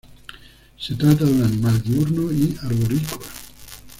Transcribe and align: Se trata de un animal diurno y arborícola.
Se 0.79 0.95
trata 0.95 1.25
de 1.25 1.31
un 1.31 1.43
animal 1.43 1.79
diurno 1.83 2.31
y 2.31 2.57
arborícola. 2.63 3.19